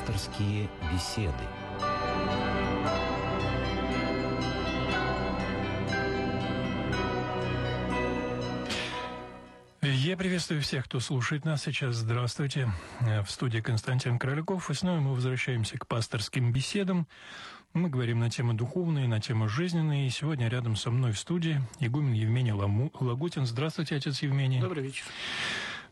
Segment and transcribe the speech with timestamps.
[0.00, 1.34] Пасторские беседы.
[9.82, 11.96] Я приветствую всех, кто слушает нас сейчас.
[11.96, 12.72] Здравствуйте.
[13.00, 14.70] В студии Константин Кроляков.
[14.70, 17.06] И снова мы возвращаемся к пасторским беседам.
[17.74, 20.06] Мы говорим на темы духовные, на темы жизненные.
[20.06, 23.44] И сегодня рядом со мной в студии игумен Евмений Лагутин.
[23.44, 24.60] Здравствуйте, отец Евмений.
[24.60, 25.04] Добрый вечер.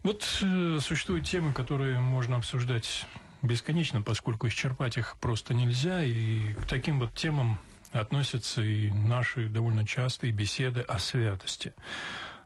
[0.02, 3.04] Вот э, существуют темы, которые можно обсуждать
[3.42, 6.02] бесконечно, поскольку исчерпать их просто нельзя.
[6.02, 7.58] И к таким вот темам
[7.92, 11.72] относятся и наши довольно частые беседы о святости.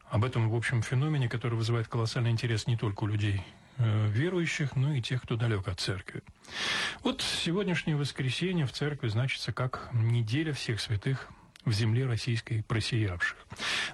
[0.09, 3.41] Об этом, в общем, феномене, который вызывает колоссальный интерес не только у людей
[3.77, 6.21] э, верующих, но и тех, кто далек от церкви.
[7.01, 11.29] Вот сегодняшнее воскресенье в церкви значится как неделя всех святых
[11.65, 13.37] в земле российской просиявших.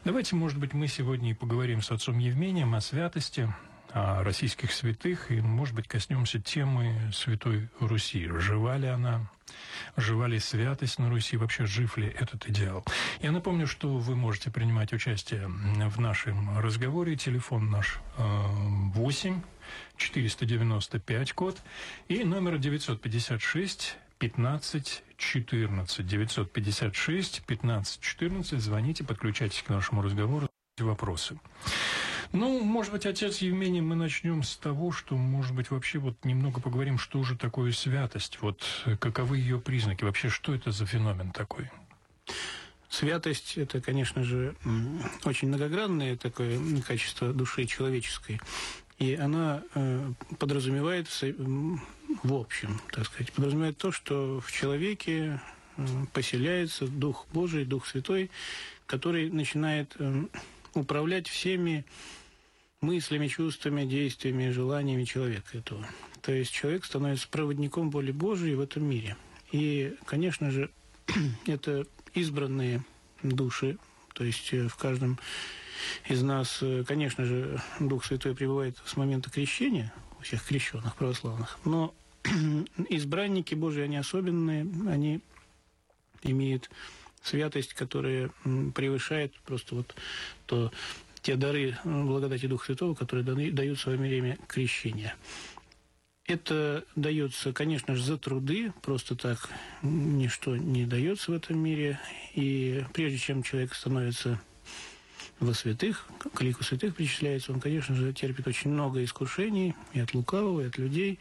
[0.03, 3.53] Давайте, может быть, мы сегодня и поговорим с отцом Евмением о святости,
[3.93, 8.27] российских святых, и, может быть, коснемся темы Святой Руси.
[8.27, 9.29] Жива ли она?
[9.97, 11.37] Жива ли святость на Руси?
[11.37, 12.85] Вообще, жив ли этот идеал?
[13.21, 17.15] Я напомню, что вы можете принимать участие в нашем разговоре.
[17.15, 19.41] Телефон наш 8
[19.97, 21.61] 495 код
[22.07, 28.61] и номер 956 15 14 956 15 14.
[28.61, 30.47] Звоните, подключайтесь к нашему разговору,
[30.77, 31.39] вопросы.
[32.31, 36.61] Ну, может быть, отец Евмений, мы начнем с того, что, может быть, вообще вот немного
[36.61, 38.63] поговорим, что же такое святость, вот
[38.99, 41.71] каковы ее признаки, вообще что это за феномен такой?
[42.87, 44.55] Святость– это, конечно же,
[45.23, 48.39] очень многогранное такое качество души человеческой.
[48.99, 51.07] И она э, подразумевает
[52.23, 55.39] в общем, так сказать, подразумевает то, что в человеке
[55.77, 58.29] э, поселяется Дух Божий, Дух Святой,
[58.85, 60.25] который начинает э,
[60.73, 61.85] управлять всеми
[62.81, 65.85] мыслями, чувствами, действиями, желаниями человека этого.
[66.21, 69.15] То есть человек становится проводником воли Божией в этом мире.
[69.51, 70.71] И, конечно же,
[71.45, 72.83] это избранные
[73.23, 73.77] души,
[74.13, 75.19] то есть э, в каждом
[76.07, 81.57] из нас, э, конечно же, Дух Святой пребывает с момента крещения, у всех крещенных православных,
[81.65, 81.93] но
[82.89, 85.21] избранники Божии, они особенные, они
[86.23, 86.69] имеют
[87.23, 88.31] святость, которая
[88.75, 89.95] превышает просто вот
[90.45, 90.71] то
[91.21, 95.15] те дары э, благодати Духа Святого, которые даны, даются во время крещения.
[96.25, 99.49] Это дается, конечно же, за труды, просто так
[99.81, 101.99] ничто не дается в этом мире.
[102.35, 104.39] И прежде чем человек становится
[105.39, 110.13] во святых, к лику святых причисляется, он, конечно же, терпит очень много искушений и от
[110.13, 111.17] лукавого, и от людей,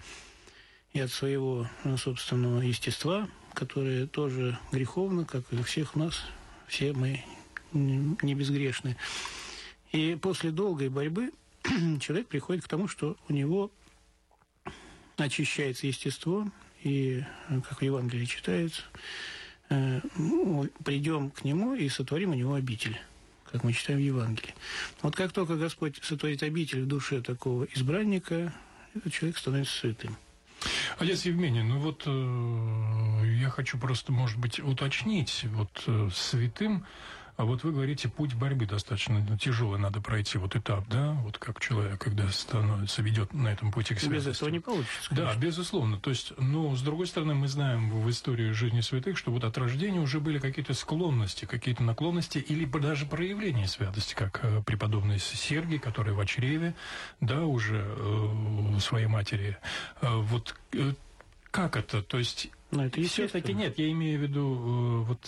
[0.93, 6.25] и от своего ну, собственного естества, которое тоже греховно, как и у всех нас.
[6.67, 7.25] Все мы
[7.73, 8.97] не безгрешны.
[9.93, 11.33] И после долгой борьбы
[12.01, 13.71] человек приходит к тому, что у него
[15.17, 16.47] очищается естество,
[16.83, 18.83] и, как в Евангелии читается,
[19.69, 20.01] э,
[20.85, 22.99] придем к нему и сотворим у него обитель
[23.51, 24.55] как мы читаем в Евангелии.
[25.03, 28.53] Вот как только Господь сотворит обитель в душе такого избранника,
[28.95, 30.17] этот человек становится святым.
[30.99, 36.85] Отец Евмений, ну вот э, я хочу просто, может быть, уточнить, вот э, святым
[37.39, 41.61] а вот вы говорите, путь борьбы достаточно тяжелый, надо пройти вот этап, да, вот как
[41.61, 44.29] человек, когда становится, ведет на этом пути к святости.
[44.29, 45.09] Без этого не получится.
[45.09, 45.35] Конечно.
[45.35, 46.01] Да, безусловно.
[46.01, 49.57] То есть, но с другой стороны, мы знаем в истории жизни святых, что вот от
[49.57, 55.79] рождения уже были какие-то склонности, какие-то наклонности или даже проявления святости, как э, преподобный Сергий,
[55.79, 56.75] который в чреве,
[57.21, 59.59] да, уже э, своей матери.
[60.01, 60.93] Э, вот э,
[61.53, 62.03] как это?
[62.03, 62.51] То есть,
[63.07, 65.21] все-таки нет, я имею в виду, э, вот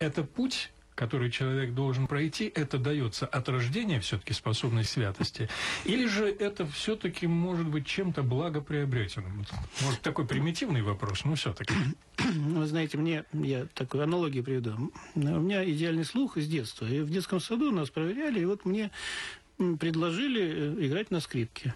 [0.00, 5.48] это путь который человек должен пройти, это дается от рождения все-таки способность святости,
[5.84, 9.46] или же это все-таки может быть чем-то благоприобретенным?
[9.82, 11.74] Может, такой примитивный вопрос, но все-таки.
[12.18, 14.92] Вы знаете, мне, я такую аналогию приведу.
[15.14, 16.86] У меня идеальный слух из детства.
[16.86, 18.90] И в детском саду нас проверяли, и вот мне
[19.78, 21.74] предложили э, играть на скрипке.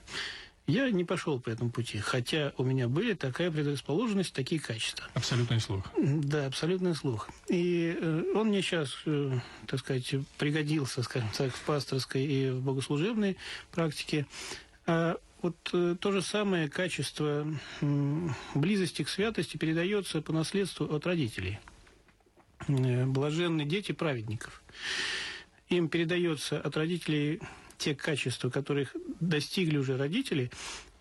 [0.66, 5.06] Я не пошел по этому пути, хотя у меня были такая предрасположенность, такие качества.
[5.12, 5.84] Абсолютный слух.
[5.98, 7.28] Да, абсолютный слух.
[7.48, 12.62] И э, он мне сейчас, э, так сказать, пригодился, скажем так, в пасторской и в
[12.62, 13.36] богослужебной
[13.72, 14.26] практике.
[14.86, 17.46] А вот э, то же самое качество
[18.54, 21.58] близости к святости передается по наследству от родителей.
[22.66, 24.62] Блаженные дети праведников.
[25.68, 27.42] Им передается от родителей
[27.84, 30.50] те качества, которых достигли уже родители,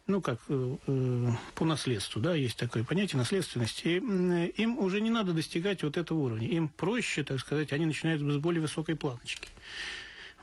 [0.05, 4.99] ну, как э, э, по наследству, да, есть такое понятие наследственности, и э, им уже
[4.99, 6.45] не надо достигать вот этого уровня.
[6.49, 9.47] Им проще, так сказать, они начинают с более высокой планочки.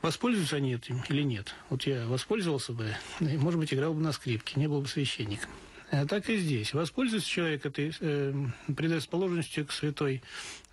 [0.01, 1.53] Воспользуются они этим или нет?
[1.69, 5.51] Вот я воспользовался бы, может быть, играл бы на скрипке, не был бы священником.
[5.91, 6.73] А так и здесь.
[6.73, 8.33] Воспользуется человек этой э,
[8.75, 10.23] предрасположенностью к святой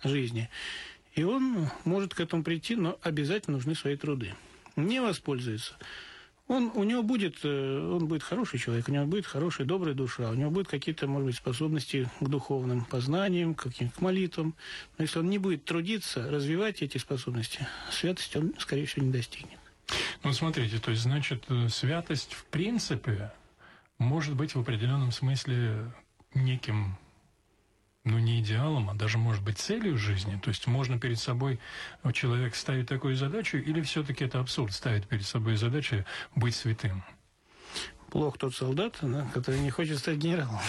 [0.03, 0.49] жизни.
[1.13, 4.33] И он может к этому прийти, но обязательно нужны свои труды.
[4.75, 5.75] Не воспользуется.
[6.47, 10.31] Он, у него будет, э, он будет хороший человек, у него будет хорошая, добрая душа,
[10.31, 14.55] у него будут какие-то, может быть, способности к духовным познаниям, к, к молитвам.
[14.97, 19.59] Но если он не будет трудиться, развивать эти способности, святости он, скорее всего, не достигнет.
[20.23, 23.31] Ну, смотрите, то есть, значит, э, святость, в принципе,
[23.99, 25.91] может быть в определенном смысле
[26.33, 26.97] неким
[28.05, 30.39] ну, не идеалом, а даже, может быть, целью жизни.
[30.41, 31.59] То есть можно перед собой
[32.03, 36.05] э, человек ставить такую задачу, или все-таки это абсурд ставить перед собой задачу
[36.35, 37.03] быть святым?
[38.09, 40.59] Плох тот солдат, да, который не хочет стать генералом.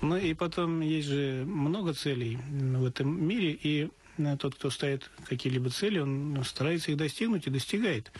[0.00, 5.10] Ну и потом есть же много целей в этом мире, и э, тот, кто ставит
[5.26, 8.12] какие-либо цели, он старается их достигнуть и достигает.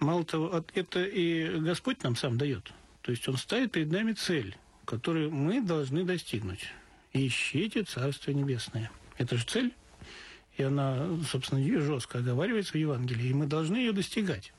[0.00, 2.72] Мало того, это и Господь нам сам дает.
[3.02, 4.56] То есть Он ставит перед нами цель,
[4.88, 6.72] которую мы должны достигнуть.
[7.12, 8.90] Ищите Царство Небесное.
[9.18, 9.74] Это же цель,
[10.56, 14.54] и она, собственно, жестко оговаривается в Евангелии, и мы должны ее достигать.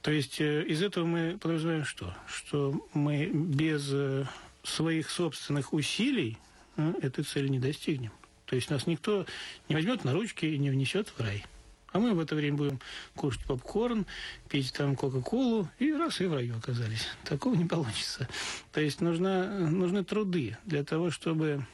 [0.00, 2.14] То есть э, из этого мы подразумеваем что?
[2.26, 4.24] Что мы без э,
[4.62, 6.38] своих собственных усилий
[6.78, 8.12] э, этой цели не достигнем.
[8.46, 9.26] То есть нас никто
[9.68, 11.44] не возьмет на ручки и не внесет в рай.
[11.92, 12.80] А мы в это время будем
[13.14, 14.06] кушать попкорн,
[14.48, 17.06] пить там Кока-Колу, и раз, и в раю оказались.
[17.24, 18.28] Такого не получится.
[18.72, 21.66] То есть нужна, нужны труды для того, чтобы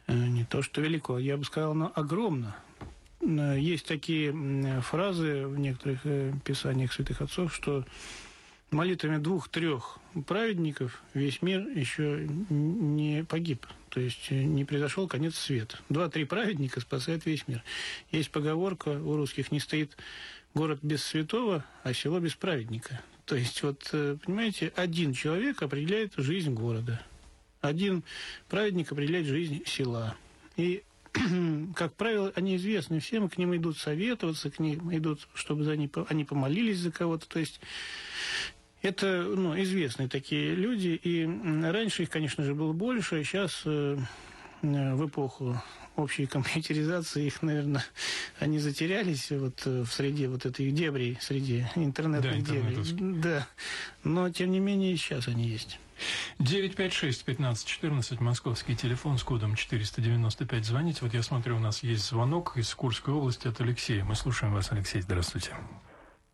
[0.06, 2.56] Э, не то, что велико, я бы сказал, но огромно.
[3.20, 4.32] Э, есть такие
[4.82, 7.84] фразы в некоторых э, писаниях святых отцов, что
[8.70, 13.66] молитвами двух-трех праведников весь мир еще не погиб.
[13.90, 15.78] То есть не произошел конец света.
[15.88, 17.62] Два-три праведника спасают весь мир.
[18.10, 19.96] Есть поговорка у русских, не стоит
[20.56, 23.02] город без святого, а село без праведника.
[23.26, 27.00] То есть, вот, э, понимаете, один человек определяет жизнь города.
[27.60, 28.02] Один
[28.48, 30.16] праведник определяет жизнь села.
[30.56, 30.82] И,
[31.76, 35.90] как правило, они известны всем, к ним идут советоваться, к ним идут, чтобы за они,
[36.08, 37.28] они помолились за кого-то.
[37.28, 37.60] То есть,
[38.80, 41.26] это ну, известные такие люди, и
[41.64, 43.98] раньше их, конечно же, было больше, а сейчас э,
[44.72, 45.56] в эпоху
[45.96, 47.84] общей компьютеризации их, наверное,
[48.38, 53.20] они затерялись вот э, в среде вот этой дебри, среди интернетных да, дебрей.
[53.22, 53.46] Да,
[54.04, 55.78] но тем не менее сейчас они есть.
[56.40, 60.64] 956-1514, московский телефон с кодом 495.
[60.64, 60.98] Звоните.
[61.02, 64.04] Вот я смотрю, у нас есть звонок из Курской области от Алексея.
[64.04, 65.00] Мы слушаем вас, Алексей.
[65.00, 65.54] Здравствуйте.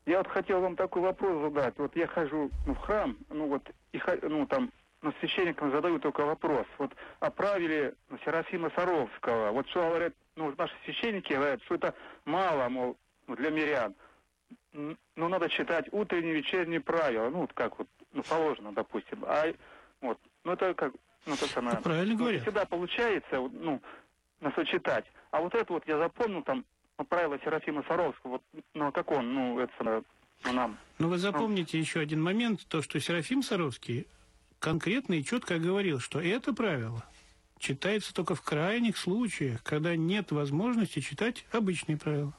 [0.05, 1.75] Я вот хотел вам такой вопрос задать.
[1.79, 4.73] Вот я хожу ну, в храм, ну вот, и, ну там
[5.03, 6.67] но священникам задаю только вопрос.
[6.79, 7.95] Вот оправили
[8.25, 9.51] Серафима Саровского.
[9.51, 11.95] Вот что говорят, ну, наши священники говорят, что это
[12.25, 13.95] мало, мол, ну, для мирян.
[14.73, 17.29] Ну, надо читать утренние, вечерние правила.
[17.29, 19.25] Ну, вот как вот, ну, положено, допустим.
[19.27, 19.53] А
[20.01, 20.93] вот, ну, это как,
[21.27, 21.75] ну, то самое.
[21.75, 22.41] Это правильно говорят.
[22.41, 23.81] Ну, всегда получается, ну,
[24.55, 25.05] сочетать.
[25.33, 26.65] А вот это вот я запомнил, там,
[27.09, 28.43] правила Серафима Саровского, вот,
[28.75, 30.05] ну, как он, ну, это,
[30.45, 30.79] ну, нам.
[30.99, 34.07] Ну, вы запомните ну, еще один момент, то, что Серафим Саровский
[34.63, 37.05] конкретно и четко говорил, что это правило
[37.59, 42.35] читается только в крайних случаях, когда нет возможности читать обычные правила.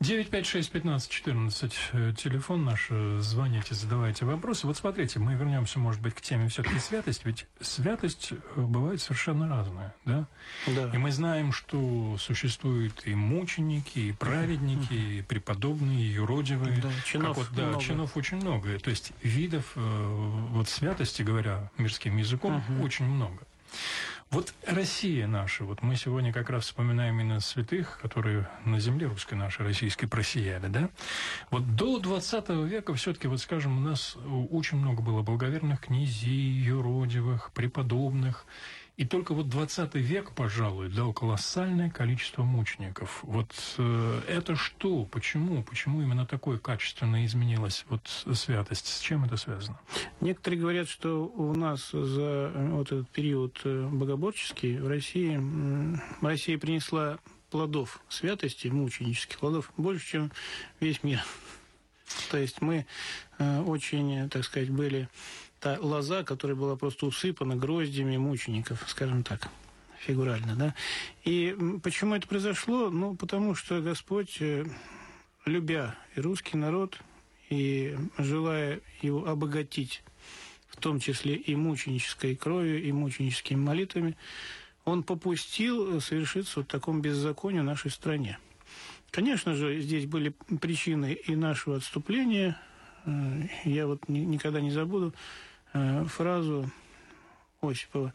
[0.00, 4.66] 956-15-14, э, телефон наш, э, звоните, задавайте вопросы.
[4.66, 9.48] Вот смотрите, мы вернемся, может быть, к теме все-таки святость, ведь святость э, бывает совершенно
[9.48, 10.26] разная, да?
[10.66, 10.90] Да.
[10.92, 16.80] И мы знаем, что существуют и мученики, и праведники, и преподобные, и юродивые.
[16.82, 17.84] Да, чинов вот, да, много.
[17.84, 18.78] чинов очень много.
[18.78, 23.38] То есть видов вот святости, говоря мирским языком, очень много.
[24.34, 29.34] Вот Россия наша, вот мы сегодня как раз вспоминаем именно святых, которые на земле русской
[29.34, 30.90] нашей, российской просияли, да?
[31.52, 34.16] Вот до 20 века все-таки, вот скажем, у нас
[34.50, 38.44] очень много было благоверных князей, юродивых, преподобных,
[38.96, 43.20] и только вот 20 век, пожалуй, дал колоссальное количество мучеников.
[43.22, 45.04] Вот э, это что?
[45.04, 45.64] Почему?
[45.64, 48.86] Почему именно такое качественно изменилась вот святость?
[48.86, 49.80] С чем это связано?
[50.20, 55.40] Некоторые говорят, что у нас за вот этот период э, богоборческий в России
[56.24, 57.18] Россия принесла
[57.50, 60.32] плодов святости, мученических плодов, больше, чем
[60.78, 61.20] весь мир.
[62.30, 62.86] То есть мы
[63.38, 65.08] э, очень, так сказать, были
[65.64, 69.48] та лоза, которая была просто усыпана гроздями мучеников, скажем так,
[69.98, 70.74] фигурально, да.
[71.24, 72.90] И почему это произошло?
[72.90, 74.66] Ну, потому что Господь, э,
[75.46, 76.98] любя и русский народ,
[77.48, 80.02] и желая его обогатить,
[80.68, 84.18] в том числе и мученической кровью, и мученическими молитвами,
[84.84, 88.38] он попустил совершиться вот таком беззаконию в нашей стране.
[89.10, 92.60] Конечно же, здесь были причины и нашего отступления.
[93.06, 95.14] Э, Я вот ни- никогда не забуду э,
[96.08, 96.70] фразу
[97.70, 98.12] Осипова.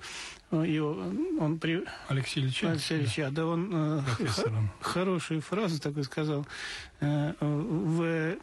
[0.51, 0.91] Э, Его,
[1.39, 1.83] он при...
[2.07, 2.63] Алексей Ильич?
[2.63, 4.01] Алексей Ильич, а, да он э,
[4.81, 6.45] хорошую фразу такой сказал.
[6.99, 8.37] Э, В э,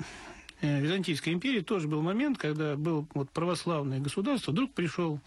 [0.81, 5.21] Византийской империи тоже был момент, когда был вот православное государство, вдруг пришел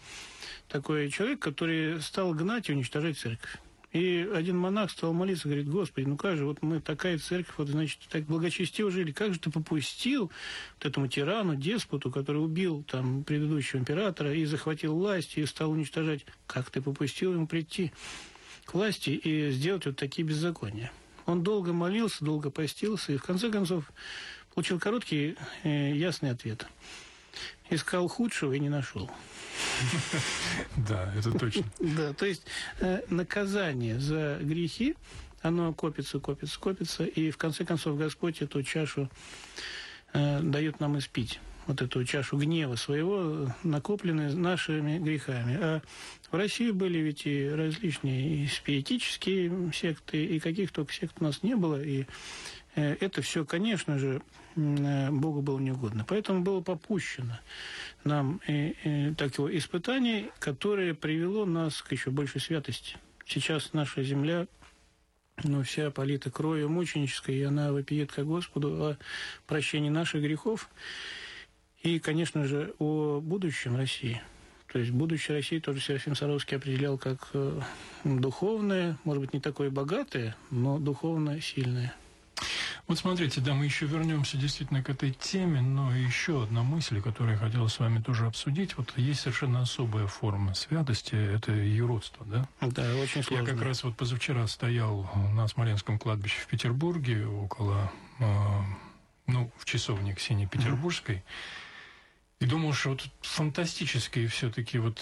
[0.68, 3.58] такой человек, который стал гнать и уничтожать церковь.
[3.92, 7.68] И один монах стал молиться, говорит, Господи, ну как же, вот мы такая церковь, вот,
[7.68, 10.30] значит, так благочестиво жили, как же ты попустил
[10.76, 16.24] вот этому тирану, деспоту, который убил там предыдущего императора и захватил власть, и стал уничтожать,
[16.46, 17.92] как ты попустил ему прийти
[18.64, 20.92] к власти и сделать вот такие беззакония.
[21.26, 23.90] Он долго молился, долго постился, и в конце концов
[24.54, 26.66] получил короткий, э, ясный ответ.
[27.70, 29.10] Искал худшего и не нашел.
[30.76, 31.64] Да, это точно.
[31.78, 32.42] Да, то есть
[32.80, 34.96] э, наказание за грехи,
[35.42, 39.08] оно копится, копится, копится, и в конце концов Господь эту чашу
[40.12, 41.40] э, дает нам испить.
[41.66, 45.58] Вот эту чашу гнева своего, накопленную нашими грехами.
[45.60, 45.82] А
[46.30, 51.42] в России были ведь и различные и спиритические секты, и каких только сект у нас
[51.42, 52.06] не было, и
[52.74, 54.22] это все, конечно же,
[54.56, 56.04] э, Богу было неугодно.
[56.06, 57.38] Поэтому было попущено
[58.04, 62.96] нам э, э, такое испытание, которое привело нас к еще большей святости.
[63.26, 64.46] Сейчас наша земля
[65.42, 68.96] ну, вся полита кровью мученической, и она вопиет к Господу о
[69.46, 70.68] прощении наших грехов
[71.82, 74.20] и, конечно же, о будущем России.
[74.72, 77.60] То есть будущее России тоже Серафим Саровский определял как э,
[78.04, 81.94] духовное, может быть, не такое богатое, но духовно сильное.
[82.90, 87.34] Вот смотрите, да, мы еще вернемся действительно к этой теме, но еще одна мысль, которую
[87.34, 88.76] я хотел с вами тоже обсудить.
[88.76, 92.48] Вот есть совершенно особая форма святости, это юродство, да?
[92.60, 93.46] Да, очень сложно.
[93.46, 98.24] Я как раз вот позавчера стоял на Смоленском кладбище в Петербурге, около, э,
[99.28, 101.22] ну, в часовне Ксении Петербургской,
[102.40, 104.98] и думал, что вот фантастические все-таки вот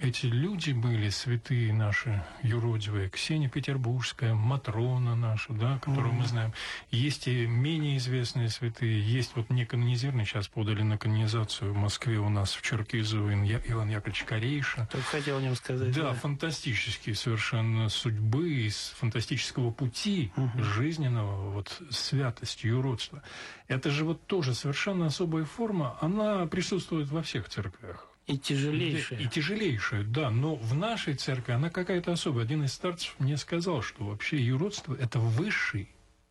[0.00, 6.54] эти люди были, святые наши, юродивые, Ксения Петербургская, Матрона наша, да, которую мы знаем.
[6.90, 12.18] Есть и менее известные святые, есть вот не канонизированные, сейчас подали на канонизацию в Москве
[12.18, 14.88] у нас в Черкизово Иван Яковлевич Корейша.
[14.90, 15.94] Только хотел о нем сказать.
[15.94, 23.22] Да, фантастические совершенно судьбы, из фантастического пути жизненного, вот святость, юродство.
[23.66, 26.77] Это же вот тоже совершенно особая форма, она присутствует
[27.10, 28.06] во всех церквях.
[28.26, 29.22] И тяжелейшее.
[29.22, 32.44] И тяжелейшая, да, но в нашей церкви она какая-то особая.
[32.44, 35.88] Один из старцев мне сказал, что вообще юродство– это высший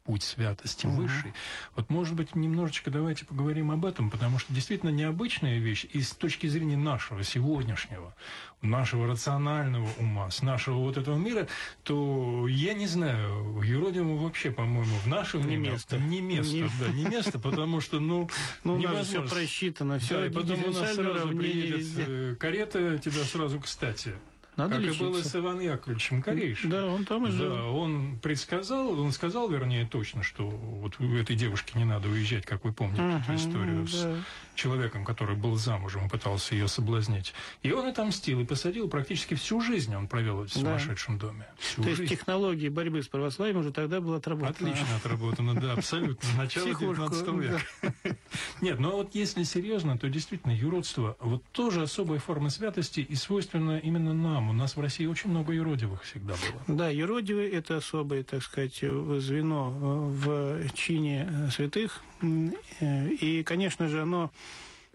[0.07, 1.33] путь святости, высший.
[1.75, 6.11] Вот, может быть, немножечко давайте поговорим об этом, потому что действительно необычная вещь и с
[6.11, 8.15] точки зрения нашего сегодняшнего,
[8.61, 11.47] нашего рационального ума, с нашего вот этого мира,
[11.83, 15.97] то я не знаю, юродивому вообще, по-моему, в наше Не время место.
[15.99, 18.29] Не место, Не- да, не место, потому что, ну,
[18.63, 19.29] Ну, у нас все невозможно.
[19.35, 22.03] просчитано, все Да, и потом у нас сразу приедет везде.
[22.07, 24.13] э, карета тебя сразу кстати.
[24.57, 25.03] Надо как лечиться.
[25.03, 26.69] и было с Иваном Яковлевичем Корейшем.
[26.69, 27.55] Да, он там и жил.
[27.55, 32.45] Да, он предсказал, он сказал, вернее, точно, что вот у этой девушки не надо уезжать,
[32.45, 34.15] как вы помните эту Мгм, историю с да.
[34.55, 37.33] человеком, который был замужем и пытался ее соблазнить.
[37.61, 41.45] И он отомстил и посадил практически всю жизнь он провел в сумасшедшем доме.
[41.59, 42.15] Всю То есть жизнь.
[42.15, 44.49] технология борьбы с православием уже тогда была отработана.
[44.71, 46.27] Отлично отработано, да, абсолютно.
[46.37, 47.93] Начало Психушку, 19 века.
[48.61, 53.77] Нет, но вот если серьезно, то действительно юродство вот тоже особая форма святости и свойственна
[53.77, 54.46] именно нам.
[54.49, 56.77] У нас в России очень много юродивых всегда было.
[56.77, 62.01] Да, юродивый– это особое, так сказать, звено э, в чине э, святых.
[62.21, 64.31] Э, И, конечно же, оно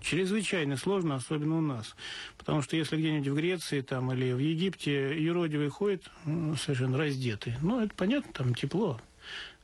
[0.00, 1.94] чрезвычайно сложно, особенно у нас.
[2.38, 7.54] Потому что если где-нибудь в Греции там, или в Египте юродивый ходит м, совершенно раздетый,
[7.62, 9.00] ну, это понятно, там тепло.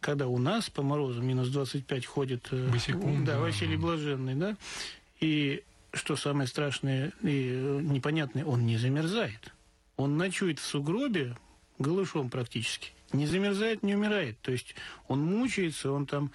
[0.00, 3.40] Когда у нас по морозу минус 25 ходит Босиком, да, да.
[3.40, 4.56] Василий Блаженный, да,
[5.20, 9.52] и что самое страшное и непонятное, он не замерзает.
[9.98, 11.36] Он ночует в сугробе,
[11.78, 12.92] голышом практически.
[13.12, 14.38] Не замерзает, не умирает.
[14.42, 14.74] То есть
[15.08, 16.30] он мучается, он там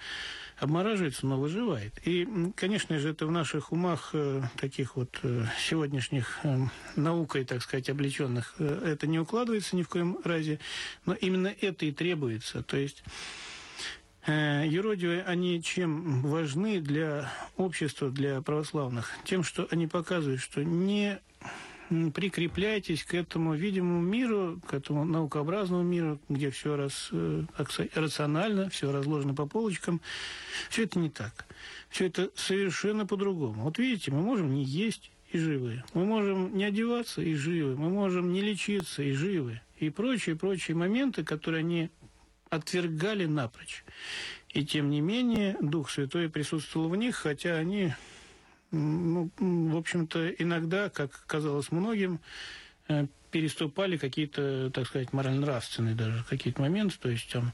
[0.58, 1.94] обмораживается, но выживает.
[2.04, 6.66] И, конечно же, это в наших умах, э, таких вот э, сегодняшних э,
[6.96, 10.58] наукой, так сказать, облеченных, э, это не укладывается ни в коем разе.
[11.06, 12.62] Но именно это и требуется.
[12.62, 13.02] То есть
[14.26, 19.10] Юродивые, они чем важны для общества, для православных?
[19.24, 21.20] Тем, что они показывают, что не
[21.88, 27.44] прикрепляйтесь к этому видимому миру, к этому наукообразному миру, где все рас, э,
[27.94, 30.00] рационально, все разложено по полочкам.
[30.70, 31.46] Все это не так.
[31.90, 33.62] Все это совершенно по-другому.
[33.62, 35.82] Вот видите, мы можем не есть и живы.
[35.94, 37.76] Мы можем не одеваться и живы.
[37.76, 39.60] Мы можем не лечиться и живы.
[39.78, 41.90] И прочие-прочие моменты, которые они
[42.50, 43.84] отвергали напрочь.
[44.50, 47.92] И тем не менее Дух Святой присутствовал в них, хотя они,
[48.74, 52.20] ну, в общем-то, иногда, как казалось многим,
[52.88, 57.52] э, переступали какие-то, так сказать, морально-нравственные даже какие-то моменты, то есть там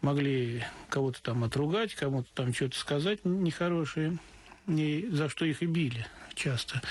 [0.00, 4.18] могли кого-то там отругать, кому-то там что-то сказать нехорошее,
[4.66, 6.82] и за что их и били часто.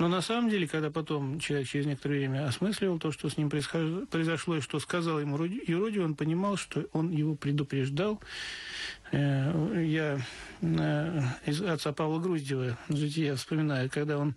[0.00, 3.50] Но на самом деле, когда потом человек через некоторое время осмысливал то, что с ним
[3.50, 8.18] произошло, и что сказал ему юродивый, он понимал, что он его предупреждал.
[9.12, 10.20] Э, Я
[10.60, 14.36] э, из отца Павла Груздева жития вспоминаю, когда он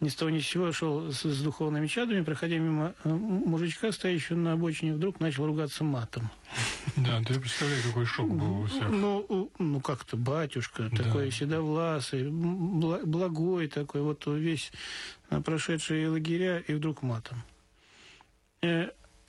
[0.00, 3.92] ни с того ни с сего шел с, с духовными чадами, проходя мимо э, мужичка,
[3.92, 6.30] стоящего на обочине, вдруг начал ругаться матом.
[6.96, 8.88] Да, ты представляешь, какой шок был у всех.
[8.88, 11.02] Ну, ну как-то батюшка, Да.
[11.04, 14.72] такой седовласый, благой такой, вот весь
[15.44, 17.42] прошедшие лагеря, и вдруг матом.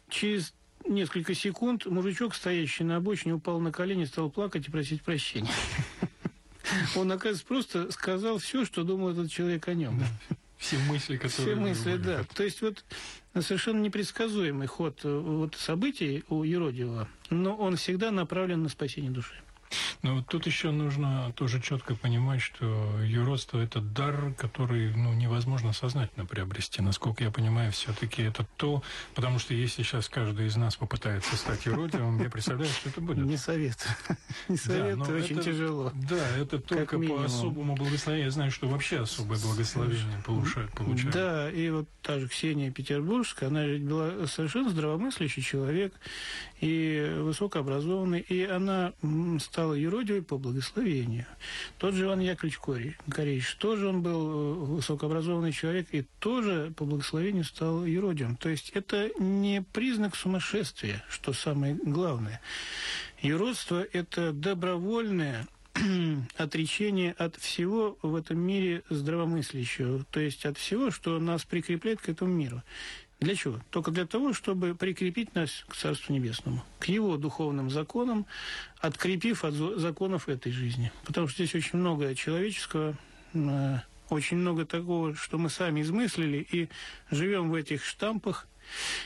[0.09, 0.53] Через
[0.87, 5.51] несколько секунд мужичок, стоящий на обочине, упал на колени, стал плакать и просить прощения.
[6.95, 10.01] Он, оказывается, просто сказал все, что думал этот человек о нем.
[10.57, 11.31] Все мысли, которые...
[11.31, 12.23] Все мысли, да.
[12.33, 12.83] То есть вот
[13.39, 19.35] совершенно непредсказуемый ход э, вот событий у Еродивого, но он всегда направлен на спасение души.
[20.05, 25.73] Но вот тут еще нужно тоже четко понимать, что юродство– это дар, который ну, невозможно
[25.73, 26.79] сознательно приобрести.
[26.83, 28.83] Насколько я понимаю, все-таки это то,
[29.15, 33.25] потому что если сейчас каждый из нас попытается стать юродивым, я представляю, что это будет.
[33.25, 33.95] Не советую.
[34.47, 35.91] Не Да, советую, но очень это- тяжело.
[35.95, 38.25] Да, это только по особому благословению.
[38.27, 40.71] Я знаю, что вообще особое благословение получают.
[40.73, 41.15] получают.
[41.15, 45.95] Да, и вот та же Ксения Петербургская, она ведь была совершенно здравомыслящий человек
[46.61, 49.39] и высокообразованный, и она м,
[49.95, 51.25] стала юродивой по благословению.
[51.77, 56.85] Тот же Иван Яковлевич Корей, Корейш, тоже он был э, высокообразованный человек, и тоже по
[56.85, 58.35] благословению стал юродивым.
[58.35, 62.41] То есть это не признак сумасшествия, что самое главное.
[63.21, 65.47] Юродство– это добровольное
[66.37, 72.09] отречение от всего в этом мире здравомыслящего, то есть от всего, что нас прикрепляет к
[72.09, 72.63] этому миру.
[73.19, 73.59] Для чего?
[73.69, 78.25] Только для того, чтобы прикрепить нас к Царству Небесному, к его духовным законам,
[78.79, 80.91] открепив от законов этой жизни.
[81.05, 82.95] Потому что здесь очень много человеческого,
[83.33, 83.75] э,
[84.09, 86.69] очень много такого, что мы сами измыслили, и
[87.09, 88.47] живем в этих штампах,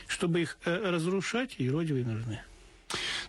[0.08, 2.40] чтобы их э, разрушать, юродивые нужны.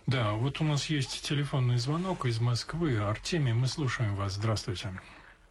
[0.06, 2.98] Да, вот у нас есть телефонный звонок из Москвы.
[2.98, 4.32] Артемий, мы слушаем вас.
[4.32, 4.90] Здравствуйте.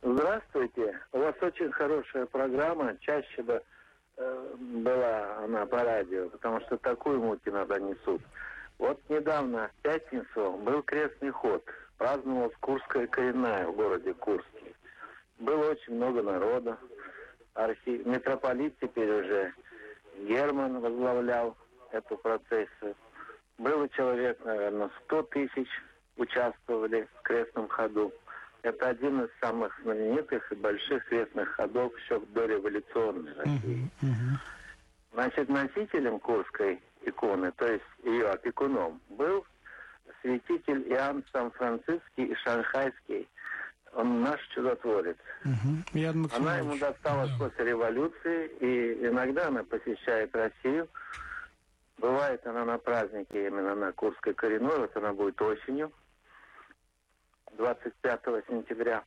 [0.01, 0.99] Здравствуйте.
[1.13, 2.97] У вас очень хорошая программа.
[2.99, 3.61] Чаще бы
[4.59, 8.21] была она по радио, потому что такую муть иногда несут.
[8.77, 11.63] Вот недавно, в пятницу, был крестный ход.
[11.97, 14.73] Праздновалась Курская коренная в городе Курске.
[15.39, 16.77] Было очень много народа.
[17.53, 18.01] Архи...
[18.05, 19.53] Митрополит теперь уже
[20.27, 21.55] Герман возглавлял
[21.91, 22.95] эту процессию.
[23.57, 25.67] Было человек, наверное, 100 тысяч
[26.17, 28.11] участвовали в крестном ходу.
[28.63, 33.89] Это один из самых знаменитых и больших крестных ходов еще в дореволюционной России.
[35.13, 39.45] Значит, носителем Курской иконы, то есть ее опекуном, был
[40.21, 43.27] святитель Иоанн Сан-Франциский и Шанхайский.
[43.93, 45.17] Он наш чудотворец.
[45.43, 45.99] Угу.
[45.99, 47.45] Иоанн Она ему досталась Да.
[47.45, 50.87] после революции, и иногда она посещает Россию.
[51.97, 55.91] Бывает она на празднике именно на Курской коренной, вот она будет осенью,
[57.57, 59.03] 25 сентября.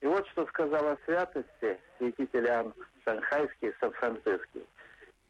[0.00, 4.66] И вот что сказал о святости святитель Иоанн Шанхайский Сан-Франциский.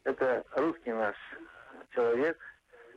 [0.03, 1.15] Это русский наш
[1.93, 2.37] человек,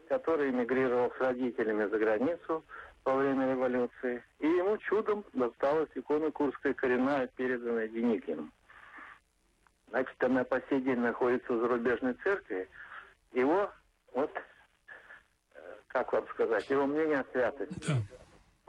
[0.08, 2.64] который эмигрировал с родителями за границу
[3.04, 4.22] во время революции.
[4.40, 8.52] И ему чудом досталась икона Курская коренная, переданная Деникиным.
[9.88, 12.68] Значит, она по сей день находится в зарубежной церкви.
[13.32, 13.70] Его,
[14.12, 14.30] вот,
[15.54, 17.88] э, как вам сказать, его мнение о святости.
[17.88, 18.19] Да.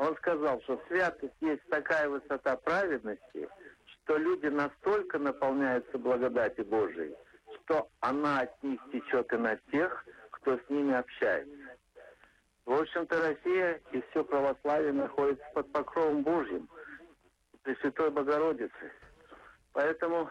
[0.02, 3.48] Он сказал, что святость есть такая высота праведности,
[3.86, 7.16] что люди настолько наполняются благодати Божией,
[7.54, 11.56] что она от них течет и на тех, кто с ними общается.
[12.66, 16.68] В общем-то, Россия и все православие находится под покровом Божьим,
[17.62, 18.92] Пресвятой Богородицы.
[19.72, 20.28] Поэтому,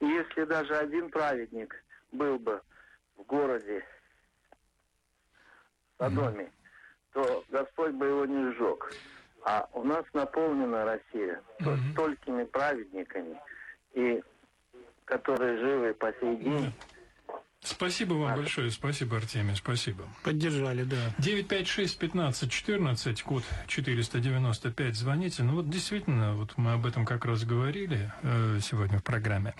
[0.00, 1.74] если даже один праведник
[2.12, 2.60] был бы
[3.16, 3.82] в городе
[5.96, 6.52] Содоме,
[7.12, 8.92] то Господь бы его не сжег.
[9.44, 11.92] А у нас наполнена Россия Мгм.
[11.92, 13.36] столькими праведниками,
[13.94, 14.22] и
[15.06, 16.72] которые живы по сей день.
[17.62, 20.04] Спасибо вам большое, спасибо, Артемий, спасибо.
[20.24, 20.96] Поддержали, да.
[21.18, 25.42] 956-15-14, код 495, звоните.
[25.42, 29.54] Ну вот действительно, вот мы об этом как раз говорили э, сегодня в программе.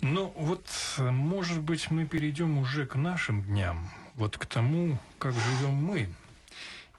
[0.00, 0.64] Но вот,
[0.98, 6.08] э, может быть, мы перейдем уже к нашим дням, вот к тому, как живем мы.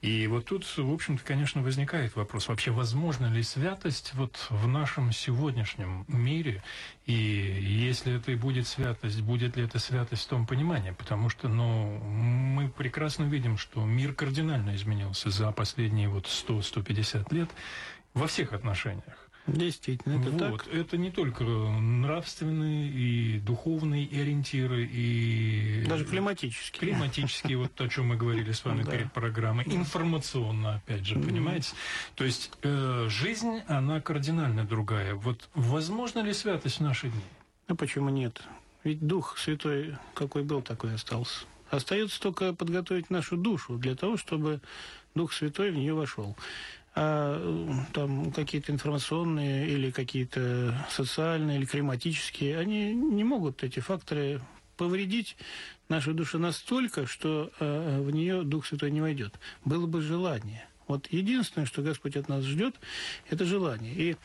[0.03, 5.13] И вот тут, в общем-то, конечно, возникает вопрос, вообще возможна ли святость вот в нашем
[5.13, 6.61] сегодняшнем мире,
[7.05, 11.47] и если это и будет святость, будет ли это святость в том понимании, потому что,
[11.47, 17.49] ну, мы прекрасно видим, что мир кардинально изменился за последние вот 100-150 лет
[18.13, 19.22] во всех отношениях.
[19.45, 20.63] Действительно, это вот.
[20.63, 20.73] так.
[20.73, 26.79] Это не только нравственные и духовные ориентиры, и Даже климатически.
[26.79, 31.73] Климатические, вот о чем мы говорили с вами перед программой, информационно, опять же, понимаете?
[32.15, 35.15] То есть э, жизнь, она кардинально другая.
[35.15, 37.21] Вот возможно ли святость в наши дни?
[37.67, 38.41] А почему нет?
[38.83, 41.45] Ведь Дух Святой, какой был, такой и остался.
[41.69, 44.61] Остается только подготовить нашу душу для того, чтобы
[45.15, 46.35] Дух Святой в нее вошел.
[46.95, 54.41] А э, там какие-то информационные или какие-то социальные или климатические, они не могут, эти факторы,
[54.77, 55.35] повредить
[55.89, 59.33] нашу душу настолько, что э, в нее Дух Святой не войдет.
[59.65, 60.67] Было бы желание.
[60.87, 62.75] Вот единственное, что Господь от нас ждет,
[63.29, 63.93] это желание.
[63.95, 64.15] И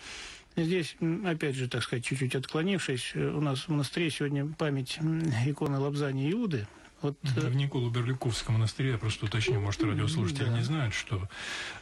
[0.57, 4.99] Здесь, опять же, так сказать, чуть-чуть отклонившись, э, у нас в монастыре сегодня память
[5.47, 6.67] иконы Лобзани Иуды.
[7.03, 10.57] Вот э, В Николу-Берликовском монастыре, я просто уточню, может, радиослушатели Да.
[10.59, 11.29] не знают, что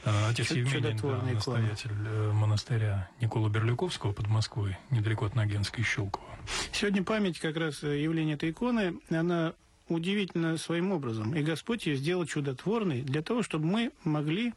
[0.04, 5.80] э, отец Чуд- Евмений, да, настоятель э, монастыря Никола Берликовского под Москвой, недалеко от Ногенской
[5.82, 6.26] и Щелково.
[6.72, 9.54] сегодня память как раз э, явления этой иконы, она
[9.88, 11.34] удивительна своим образом.
[11.34, 14.52] И Господь ее сделал чудотворной для того, чтобы мы могли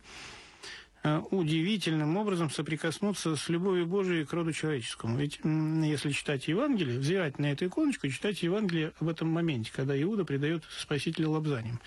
[1.04, 5.18] удивительным образом соприкоснуться с любовью Божией к роду человеческому.
[5.18, 10.00] Ведь если читать Евангелие, взирать на эту иконочку и читать Евангелие в этом моменте, когда
[10.02, 11.80] Иуда предает Спасителя лобзанием,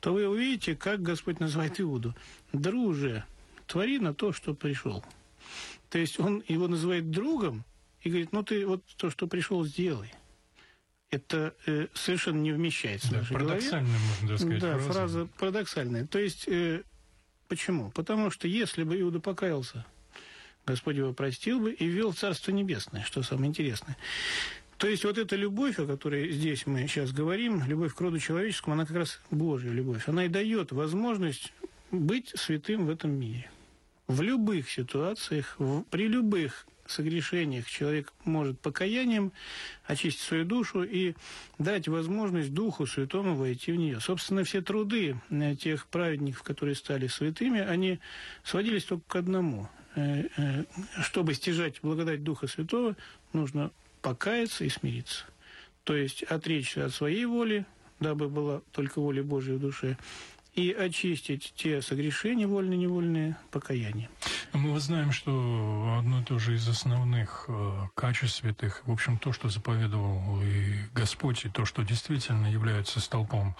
[0.00, 2.14] то вы увидите, как Господь называет Иуду.
[2.52, 3.24] «Друже,
[3.66, 5.04] твори на то, что пришел».
[5.90, 7.64] То есть он его называет другом
[8.00, 10.12] и говорит, ну ты вот то, что пришел, сделай.
[11.10, 13.48] Это э, совершенно не вмещается в Да, нашей голове.
[13.50, 14.92] парадоксальная, можно даже сказать, Да, фраза.
[14.92, 16.06] фраза парадоксальная.
[16.06, 16.82] То есть, э,
[17.52, 17.90] почему?
[17.90, 19.84] Потому что если бы Иуда покаялся,
[20.64, 23.98] Господь его простил бы и ввел в Царство Небесное, что самое интересное.
[24.78, 28.72] То есть вот эта любовь, о которой здесь мы сейчас говорим, любовь к роду человеческому,
[28.72, 30.08] она как раз Божья любовь.
[30.08, 31.52] Она и дает возможность
[31.90, 33.50] быть святым в этом мире.
[34.06, 39.32] В любых ситуациях, в- при любых согрешениях человек может покаянием
[39.84, 41.14] очистить свою душу и
[41.58, 44.00] дать возможность Духу Святому войти в нее.
[44.00, 47.98] Собственно, все труды э, тех праведников, которые стали святыми, они
[48.44, 49.68] сводились только к одному.
[49.94, 50.64] Э, э,
[51.02, 52.96] Чтобы стяжать благодать Духа Святого,
[53.32, 55.24] нужно покаяться и смириться.
[55.84, 57.66] То есть отречься от своей воли,
[57.98, 59.96] дабы была только воля Божия в душе,
[60.54, 64.10] и очистить те согрешения, вольно-невольные, покаянием.
[64.52, 69.32] Мы знаем, что одно и то же из основных э, качеств святых, в общем, то,
[69.32, 73.56] что заповедовал и Господь, и то, что действительно является столпом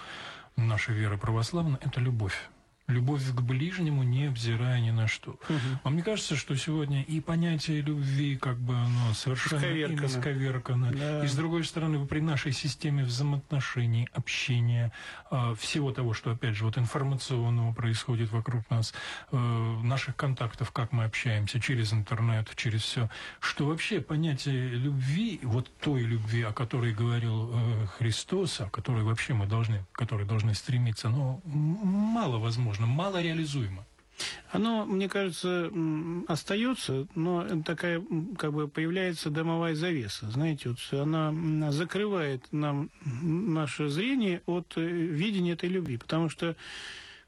[0.57, 2.51] нашей веры православной, это любовь.
[2.89, 5.39] Любовь к ближнему, не обзирая ни на что.
[5.49, 5.81] Мгм.
[5.85, 10.07] А мне кажется, что сегодня и понятие любви, как бы оно совершенно Исковеркано.
[10.07, 10.93] исковеркано.
[10.93, 11.25] Да.
[11.25, 14.93] И с другой стороны, при нашей системе взаимоотношений, общения,
[15.31, 18.93] а, всего того, что, опять же, вот информационного происходит вокруг нас,
[19.31, 19.37] э,
[19.83, 23.09] наших контактов, как мы общаемся через интернет, через все,
[23.41, 29.35] что вообще понятие любви, вот той любви, о которой говорил э, Христос, о которой вообще
[29.35, 33.85] мы должны, к которой должны стремиться, но мало возможно, мало реализуемо.
[34.51, 35.71] Оно, мне кажется,
[36.29, 38.03] остается, но такая,
[38.39, 40.31] как бы, появляется домовая завеса.
[40.31, 42.91] Знаете, вот она закрывает нам
[43.23, 45.97] наше зрение от э, видения этой любви.
[45.97, 46.55] Потому что,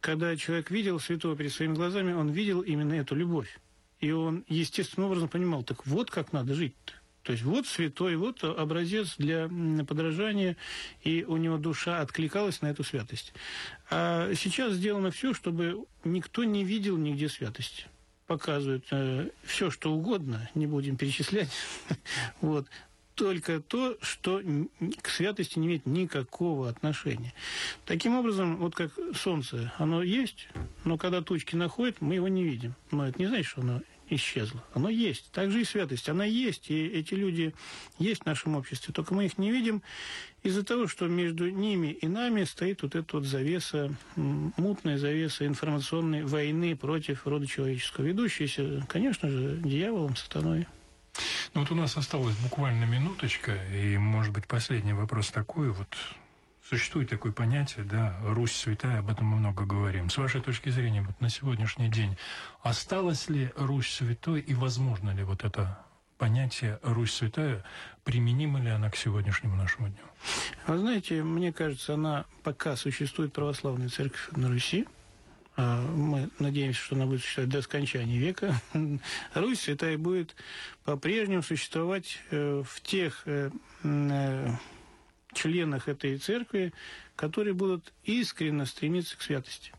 [0.00, 3.58] когда человек видел святого перед своими глазами, он видел именно эту любовь.
[4.00, 6.92] И он естественным образом понимал, так вот как надо жить-то.
[7.24, 9.48] То есть вот святой, вот образец для
[9.88, 10.56] подражания,
[11.02, 13.32] и у него душа откликалась на эту святость.
[13.90, 17.86] А сейчас сделано все, чтобы никто не видел нигде святости.
[18.26, 18.84] Показывают
[19.42, 21.50] все, что угодно, не будем перечислять.
[22.40, 22.66] вот.
[23.14, 24.42] Только то, что
[25.00, 27.32] к святости не имеет никакого отношения.
[27.86, 30.48] Таким образом, вот как солнце, оно есть,
[30.84, 32.74] но когда тучки находят, мы его не видим.
[32.90, 34.62] Но это не значит, что оно исчезло.
[34.74, 35.30] Оно есть.
[35.32, 36.08] Так же и святость.
[36.08, 37.54] Она есть, и эти люди
[37.98, 38.92] есть в нашем обществе.
[38.92, 39.82] Только мы их не видим
[40.42, 46.24] из-за того, что между ними и нами стоит вот эта вот завеса, мутная завеса информационной
[46.24, 50.66] войны против рода человеческого, ведущаяся, конечно же, дьяволом, сатаной.
[51.54, 55.70] Ну вот у нас осталась буквально минуточка, и, может быть, последний вопрос такой.
[55.70, 55.88] Вот
[56.68, 60.08] существует такое понятие, да, Русь святая, об этом мы много говорим.
[60.08, 62.16] С вашей точки зрения, вот на сегодняшний день,
[62.62, 65.78] осталась ли Русь святой, и возможно ли вот это
[66.16, 67.64] понятие Русь святая,
[68.02, 70.04] применима ли она к сегодняшнему нашему дню?
[70.66, 74.86] А знаете, мне кажется, она пока существует православная церковь на Руси,
[75.56, 78.54] а мы надеемся, что она будет существовать до скончания века,
[79.34, 80.34] Русь святая будет
[80.84, 83.50] по-прежнему существовать э, в тех э,
[83.82, 84.50] э,
[85.34, 86.72] членах этой церкви,
[87.16, 89.72] которые будут искренне стремиться к святости.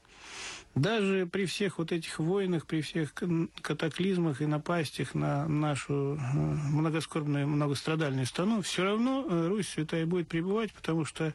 [0.75, 3.13] Даже при всех вот этих войнах, при всех
[3.61, 10.27] катаклизмах и напастях на нашу э, многоскорбную, многострадальную страну, все равно э, Русь святая будет
[10.27, 11.33] пребывать, потому что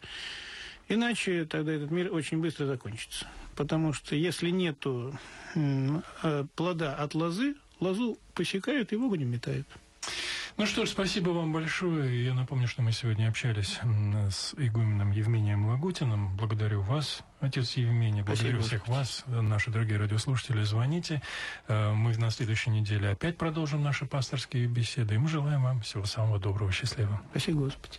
[0.89, 3.27] иначе тогда этот мир очень быстро закончится.
[3.57, 5.19] Потому что если нету
[5.55, 9.67] м, э, плода от лозы, лозу посекают и в огонь метают.
[10.61, 12.23] Ну что ж, спасибо вам большое.
[12.23, 13.81] Я напомню, что мы сегодня общались
[14.29, 16.37] с игуменом Евмением Лагутиным.
[16.37, 18.21] Благодарю вас, отец Евмений.
[18.21, 20.63] Благодарю Спасибо, всех вас, наши дорогие радиослушатели.
[20.63, 21.23] Звоните.
[21.67, 25.15] Э, Мы на следующей неделе опять продолжим наши пасторские беседы.
[25.15, 27.23] И мы желаем вам всего самого доброго, счастливого.
[27.31, 27.99] Спасибо, Господи.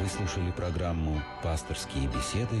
[0.00, 2.60] Вы слушали программу «Пасторские беседы»